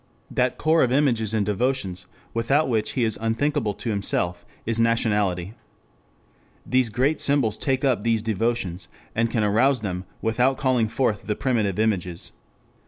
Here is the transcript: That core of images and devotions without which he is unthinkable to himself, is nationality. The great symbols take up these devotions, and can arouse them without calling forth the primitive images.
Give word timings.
That 0.31 0.57
core 0.57 0.81
of 0.83 0.91
images 0.91 1.31
and 1.31 1.45
devotions 1.45 2.07
without 2.33 2.67
which 2.67 2.93
he 2.93 3.03
is 3.03 3.19
unthinkable 3.21 3.75
to 3.75 3.91
himself, 3.91 4.47
is 4.65 4.79
nationality. 4.79 5.53
The 6.65 6.83
great 6.85 7.19
symbols 7.19 7.55
take 7.55 7.85
up 7.85 8.03
these 8.03 8.23
devotions, 8.23 8.87
and 9.13 9.29
can 9.29 9.43
arouse 9.43 9.81
them 9.81 10.05
without 10.19 10.57
calling 10.57 10.87
forth 10.87 11.27
the 11.27 11.35
primitive 11.35 11.77
images. 11.77 12.31